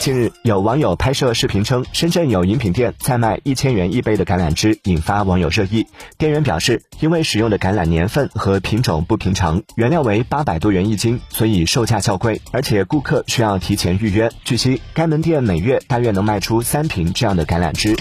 [0.00, 14.30] 近日有网友拍摄视频称深圳有饮品店在卖一千元一杯的橄榄汁引发网友热议店员表示因为使用的橄榄年份和品种不平常原料为八百多元一斤所以售价较贵而且顾客需要提前预约。
[14.42, 17.94] 据悉该门店每月大约能卖出三瓶这样的橄榄汁。